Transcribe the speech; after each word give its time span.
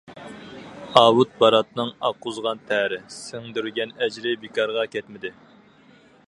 ئاۋۇت 1.01 1.35
باراتنىڭ 1.43 1.91
ئاققۇزغان 2.09 2.63
تەرى، 2.71 2.99
سىڭدۈرگەن 3.17 3.95
ئەجرى 4.01 4.35
بىكارغا 4.47 4.89
كەتمىدى. 4.97 5.33